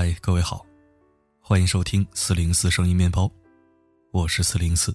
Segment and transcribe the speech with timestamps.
[0.00, 0.64] 嗨，各位好，
[1.40, 3.28] 欢迎收听四零四声音面包，
[4.12, 4.94] 我是四零四。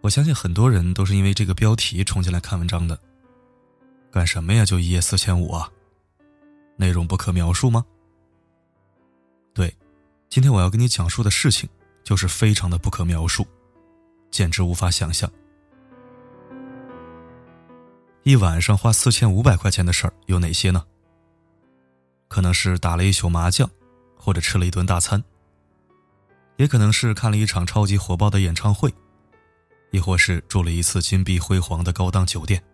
[0.00, 2.98] 我相信很多人都是因为这个标题冲进来看文章的。
[4.10, 4.64] 干什么呀？
[4.64, 5.70] 就一夜四千五啊？
[6.76, 7.84] 内容不可描述吗？
[9.52, 9.76] 对，
[10.30, 11.68] 今天我要跟你讲述的事情
[12.02, 13.46] 就是非常的不可描述，
[14.30, 15.30] 简直无法想象。
[18.22, 20.82] 一晚上花四千五百块钱的事儿有哪些呢？
[22.32, 23.68] 可能是打了一宿麻将，
[24.16, 25.22] 或者吃了一顿大餐，
[26.56, 28.90] 也可能是看了一场超级火爆的演唱会，
[29.90, 32.64] 亦或是住了一次金碧辉煌的高档酒店。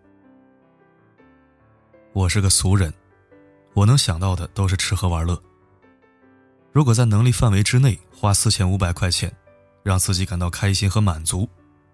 [2.13, 2.93] 我是个俗人，
[3.73, 5.37] 我能想到的都是吃喝玩乐。
[6.71, 9.29] 如果在能力范围之内花四千五百块钱，
[9.83, 11.45] 让自己感到开心和满足，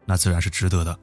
[0.05, 0.96] 那自然是值得的。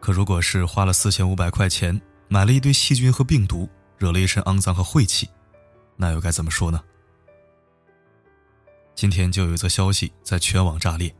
[0.00, 3.66] 可如果是花了四千五百块钱买了一堆细菌和病毒，
[4.02, 5.30] 惹了一身肮脏和晦气，
[5.94, 6.82] 那又该怎么说呢？
[8.96, 11.14] 今天就有一则消息在全网炸裂。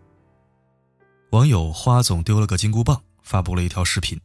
[1.30, 4.20] 网友花总丢了个金箍棒发布了一条视频，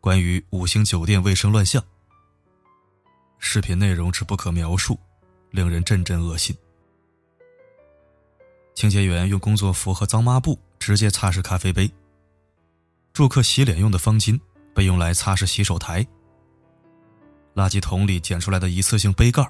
[0.00, 1.82] 关于五星酒店卫生乱象。
[3.40, 4.96] 视频内容之不可描述，
[5.50, 6.56] 令人阵阵恶心。
[8.76, 11.90] 清洁员用工作服和脏抹布直接擦拭咖啡杯，
[13.12, 14.38] 住客洗脸用的方巾
[14.72, 16.06] 被用来擦拭洗手台。
[17.54, 19.46] 垃圾桶里捡出来的一次性杯盖，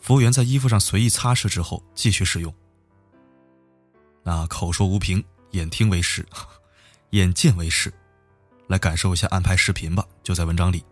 [0.00, 2.52] 服务员在衣服上随意擦拭之后继续使用。
[4.22, 6.26] 那口说无凭，眼听为实，
[7.10, 7.92] 眼见为实，
[8.68, 10.84] 来感受一下安排视频吧，就在文章里。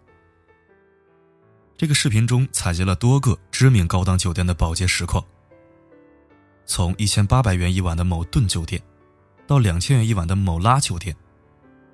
[1.77, 5.25] 这个视频中采集了多个知名高档酒店的保洁实况，
[6.67, 8.83] 从一千八百元一晚的某顿酒店，
[9.47, 11.17] 到两千元一晚的某拉酒店，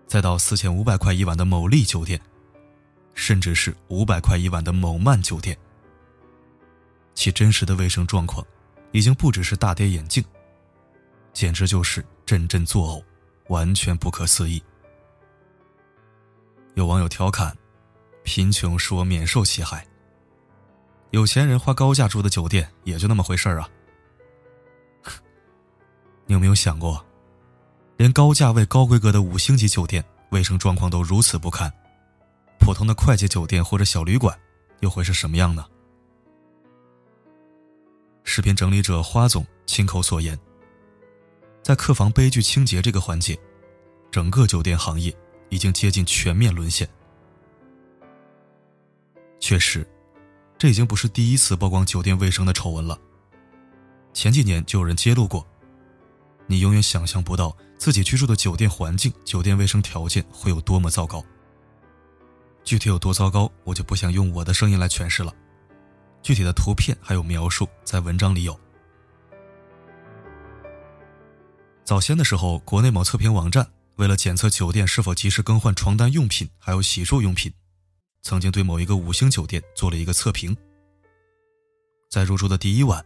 [0.06, 2.20] 再到四千五百块一晚的某丽酒店。
[3.14, 5.56] 甚至是五百块一晚的某曼酒店，
[7.14, 8.44] 其真实的卫生状况，
[8.92, 10.22] 已经不只是大跌眼镜，
[11.33, 13.05] 简直就是阵阵作呕，
[13.48, 14.62] 完全不可思议。
[16.74, 17.56] 有网友调侃
[18.24, 19.86] ：“贫穷使我免受其害。”
[21.10, 23.68] 有钱人花高价住的酒店也就那么回事儿啊。
[26.27, 27.05] 你有没有想过，
[27.96, 31.72] 连高价位、高规格的五星级酒店卫生状况都如此不堪？
[32.64, 34.35] 普通的快捷酒店或者小旅馆，
[34.80, 35.67] 又会是什么样呢？
[38.23, 40.39] 视频整理者花总亲口所言，
[41.63, 43.39] 在客房悲剧清洁这个环节，
[44.11, 45.14] 整个酒店行业
[45.51, 46.89] 已经接近全面沦陷。
[49.39, 49.86] 确实，
[50.57, 52.98] 这已经不是第一次曝光酒店卫生的丑闻了。
[54.14, 55.46] 前几年就有人揭露过，
[56.46, 61.23] 你永远想象不到自己居住的酒店环境、酒店卫生条件会有多么糟糕。
[62.64, 65.33] 具体有多糟糕，我就不想用我的声音来诠释了。
[66.23, 68.58] 具体的图片还有描述在文章里有。
[71.85, 77.52] 早先的时候，国内某测评网站为了检测酒店是否及时更换床单用品还有洗漱用品，
[78.23, 80.57] 曾经对某一个五星酒店做了一个测评。
[82.08, 83.05] 在入住的第一晚，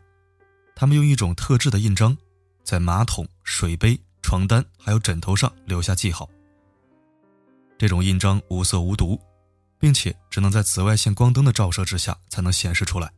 [0.77, 2.17] 他们用一种特制的印章，
[2.63, 6.31] 在马桶、水杯、床单还有枕头上留下记号。
[7.77, 9.21] 这种印章无色无毒。
[9.79, 13.13] 并且只能在紫外线光灯的照射之下才能显示出来。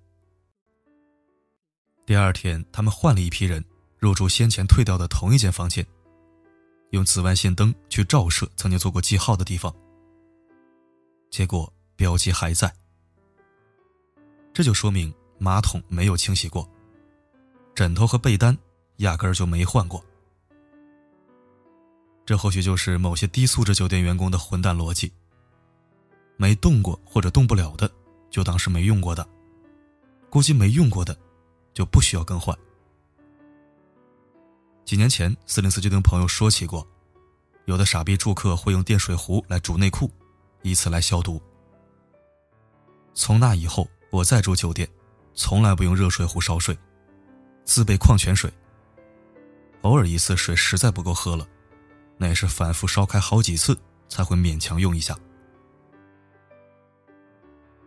[2.06, 3.64] 第二天，他们换了一批人
[3.98, 5.86] 入住先前退掉的同一间房间，
[6.90, 9.74] 用紫外线灯去照射曾经做过记号的地方，
[11.30, 12.72] 结果标记还在。
[14.52, 16.68] 这就说明马桶没有清洗过，
[17.74, 18.56] 枕头和被单
[18.96, 20.04] 压根儿就没换过。
[22.26, 25.12] 这或许就是某些低素质酒店员工的混蛋逻辑。
[26.40, 27.92] 没动过或者动不了的，
[28.30, 29.22] 就当是没用过的；
[30.30, 31.14] 估计没用过的，
[31.74, 32.56] 就不需要更换。
[34.86, 36.88] 几年前，四零四就跟朋友说起过，
[37.66, 40.10] 有的傻逼住客会用电水壶来煮内裤，
[40.62, 41.38] 以此来消毒。
[43.12, 44.88] 从那以后，我再住酒店，
[45.34, 46.74] 从来不用热水壶烧水，
[47.66, 48.50] 自备矿泉水。
[49.82, 51.46] 偶尔一次水实在不够喝了，
[52.16, 53.78] 那也是反复烧开好几次
[54.08, 55.14] 才会勉强用一下。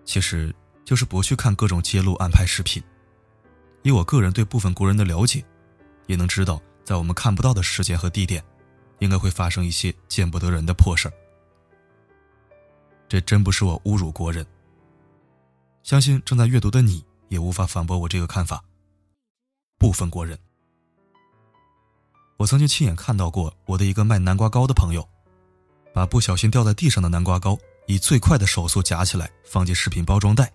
[0.05, 0.53] 其实
[0.85, 2.81] 就是不去看各种揭露、暗拍视频。
[3.81, 5.43] 以我个人对部分国人的了解，
[6.07, 8.43] 也能知道，在我们看不到的时间和地点，
[8.99, 11.13] 应该会发生一些见不得人的破事儿。
[13.09, 14.45] 这真不是我侮辱国人。
[15.83, 18.63] 相信正在阅读的你也无法反驳我这个看法。
[19.77, 20.39] 部分国人，
[22.37, 25.05] 我曾经亲眼看到过我的一个卖南瓜糕的朋友，
[25.93, 27.57] 把不小心掉在地上的南瓜糕。
[27.85, 30.51] 以最快的手速夹起来，放进食品包装袋，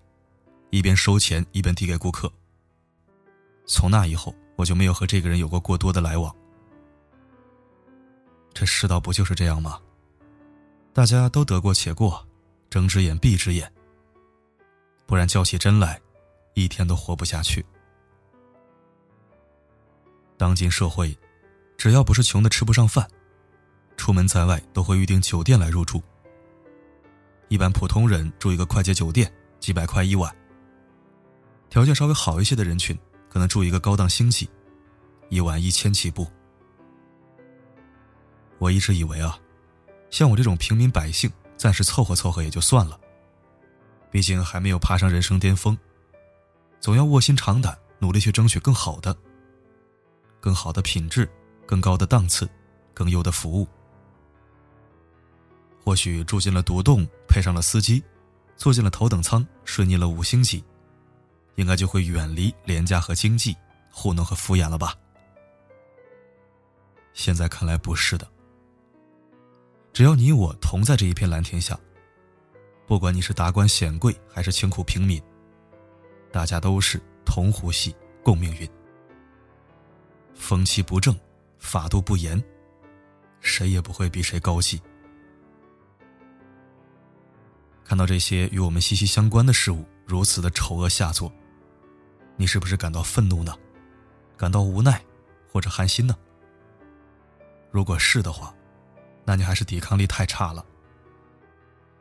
[0.69, 2.31] 一边收钱一边递给顾客。
[3.65, 6.35] 从那以后，我就没有和这个人有过过多的来往。
[8.53, 9.79] 这世道不就是这样吗？
[10.91, 12.27] 大家都得过且过，
[12.69, 13.71] 睁只眼闭只眼。
[15.05, 16.01] 不然较起真来，
[16.55, 17.63] 一天都活不下去。
[20.35, 21.15] 当今社会，
[21.77, 23.07] 只要不是穷的吃不上饭，
[23.97, 26.01] 出门在外都会预订酒店来入住。
[27.49, 30.33] 一般普通人住一个快捷酒店，几百块一晚。
[31.67, 32.97] 条件稍微好一些的人群，
[33.27, 34.47] 可能住一个高档星级，
[35.29, 36.27] 一晚一千起步。
[38.59, 39.37] 我一直以为啊，
[40.11, 42.99] 像我这种平民百姓，暂时凑合凑合也就算了。
[44.11, 45.77] 毕竟还没有爬上人生巅峰，
[46.79, 49.15] 总要卧薪尝胆，努力去争取更好的。
[50.39, 51.27] 更好的品质，
[51.65, 52.47] 更高的档次，
[52.93, 53.67] 更优的服务。
[55.83, 58.03] 或许住进了独栋，配上了司机，
[58.57, 60.63] 坐进了头等舱，睡腻了五星级，
[61.55, 63.55] 应该就会远离廉价和经济，
[63.91, 64.95] 糊弄和敷衍了吧？
[67.13, 68.27] 现在看来不是的。
[69.93, 71.79] 只要你我同在这一片蓝天下，
[72.87, 75.21] 不管你是达官显贵还是清苦平民，
[76.31, 78.67] 大家都是同呼吸，共命运。
[80.33, 81.15] 风气不正，
[81.59, 82.41] 法度不严，
[83.41, 84.81] 谁也不会比谁高级。
[87.89, 91.33] 看到这些与我们息息相关的事物如此的丑恶下作，
[92.37, 93.57] 你是不是感到愤怒呢？
[94.37, 95.03] 感到无奈，
[95.51, 96.15] 或者寒心呢？
[97.71, 98.53] 如果是的话，
[99.25, 100.63] 那你还是抵抗力太差了。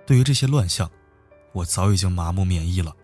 [0.05, 0.91] 对于这些乱象，
[1.53, 2.95] 我早已经麻木免疫了。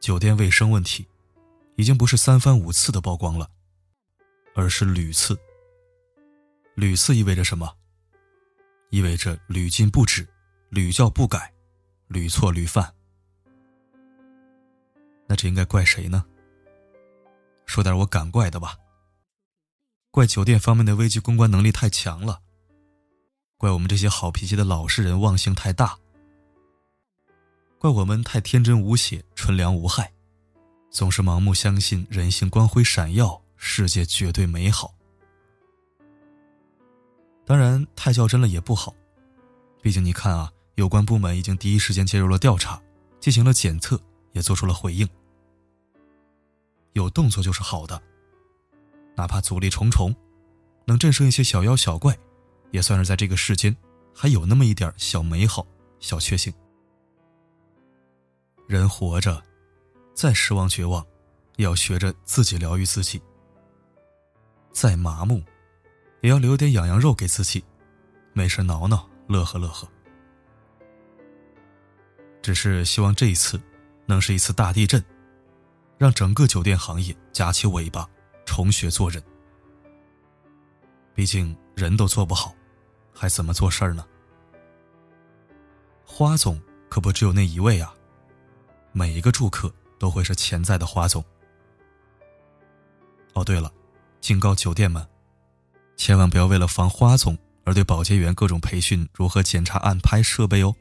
[0.00, 1.06] 酒店卫生问题。
[1.76, 3.48] 已经不是三番五次的曝光了，
[4.54, 5.36] 而是屡次。
[6.74, 7.72] 屡次意味着什么？
[8.90, 10.28] 意味着屡禁不止，
[10.74, 11.52] 屡教不改，
[12.08, 12.94] 屡错屡犯。
[15.26, 16.24] 那这应该怪谁呢？
[17.66, 18.78] 说点我敢怪的吧。
[20.10, 22.40] 怪酒店方面的危机公关能力太强了，
[23.58, 25.98] 怪我们这些好脾气的老实人忘性太大，
[27.78, 30.10] 怪我们太天真无邪、纯良无害。
[30.88, 34.94] 总是盲目相信人性光辉闪耀，世界绝对美好。
[37.44, 38.94] 当然，太较真了也不好，
[39.82, 42.80] 毕竟你看啊，有关部门已经第一时间介入了调查，
[43.20, 44.00] 进行了检测，
[44.32, 45.08] 也做出了回应。
[46.92, 48.02] 有动作就是好的，
[49.16, 50.14] 哪怕阻力重重，
[50.84, 52.16] 能战胜一些小妖小怪，
[52.70, 53.76] 也算是在这个世间
[54.14, 55.66] 还有那么一点小美好、
[56.00, 56.52] 小确幸。
[58.66, 59.42] 人活着。
[60.14, 61.02] 再失望绝望，
[61.56, 63.18] 也要学着自己疗愈自己；
[64.70, 65.42] 再麻木，
[66.20, 67.64] 也要留点痒痒肉给自己，
[68.34, 69.88] 没事挠挠，乐呵乐呵。
[72.42, 73.60] 只是希望这一次，
[74.04, 75.02] 能是一次大地震，
[75.96, 78.08] 让整个酒店行业夹起尾巴，
[78.44, 79.22] 重学做人。
[81.14, 82.54] 毕竟人都做不好，
[83.14, 84.04] 还怎么做事儿呢？
[86.04, 86.60] 花总
[86.90, 87.94] 可不只有那一位啊，
[88.92, 89.72] 每一个住客。
[90.02, 91.24] 都会是潜在的花总。
[93.34, 93.72] 哦，对了，
[94.20, 95.06] 警告酒店们，
[95.96, 100.74] 千万不要为了防花总而对保洁员各种培训如何检查暗拍设备哦。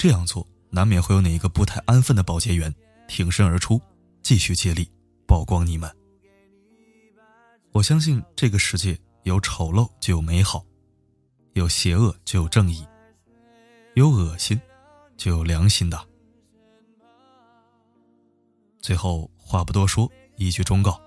[0.00, 2.74] 这样做难免会有哪一个不太安分的保洁员
[3.06, 3.78] 挺身而出，
[4.22, 4.90] 继续接力
[5.26, 5.94] 曝光你们。
[7.72, 10.64] 我相信这个世界有丑陋就有美好，
[11.52, 12.82] 有邪恶就有正义，
[13.94, 14.58] 有恶心
[15.18, 16.02] 就有良心的。
[18.80, 20.98] 最后话不多说，一句忠告：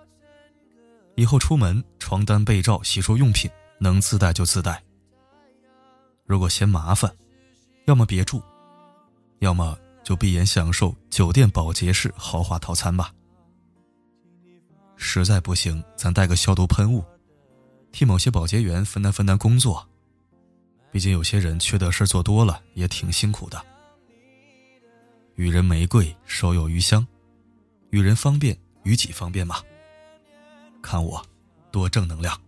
[1.15, 4.83] 以后出门，床单、被罩、洗漱用品能自带就自带。
[6.27, 7.11] 如果嫌麻烦，
[7.87, 8.39] 要么别住，
[9.39, 13.13] 要么就闭眼享受酒店保洁式豪华套餐吧。
[14.95, 17.03] 实在不行，咱带个消毒喷雾，
[17.91, 19.87] 替某些保洁员分担分担工作。
[20.91, 23.59] 毕竟有些人缺德事做多了，也挺辛苦的。
[25.35, 27.05] 予人玫瑰，手有余香。
[27.89, 29.57] 与人方便，与己方便嘛。
[30.81, 31.23] 看我，
[31.71, 32.39] 多正能量。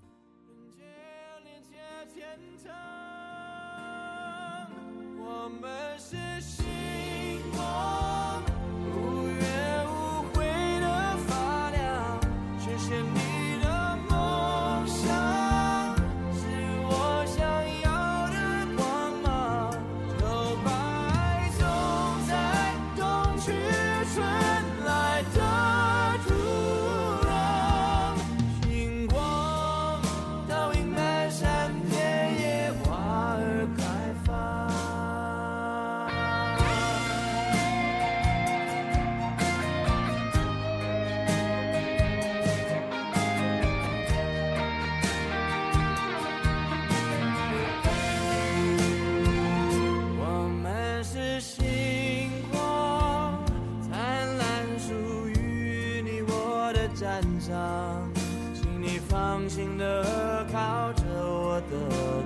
[58.87, 61.75] 你放心的靠着我的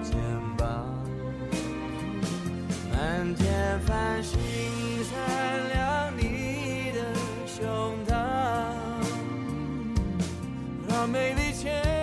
[0.03, 0.19] 肩
[0.57, 0.67] 膀，
[2.91, 4.37] 满天繁星
[5.05, 7.15] 闪亮你的
[7.47, 8.13] 胸膛，
[10.89, 11.98] 让美丽牵。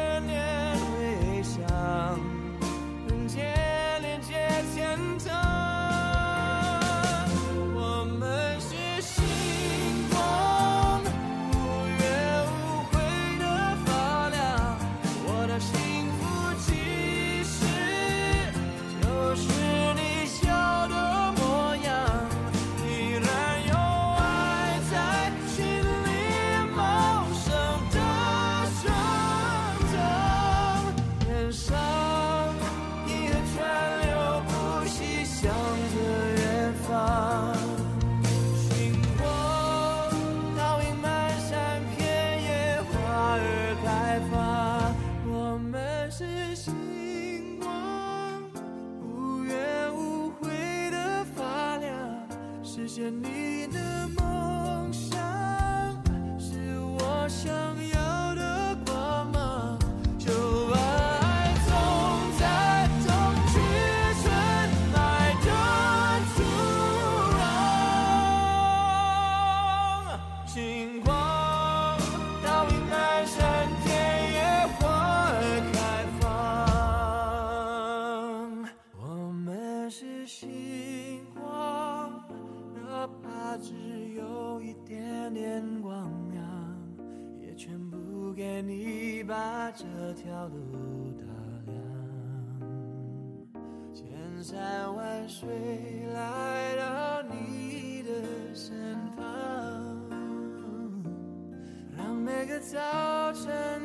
[80.66, 82.10] 星光
[82.74, 83.72] 哪怕只
[84.16, 86.44] 有一点点光亮
[87.40, 91.24] 也全部给你把这条路打
[91.66, 91.76] 亮。
[93.94, 94.04] 千
[94.42, 95.48] 山万水
[96.12, 98.10] 来到你的
[98.52, 99.22] 身旁
[101.96, 103.80] 让每个早晨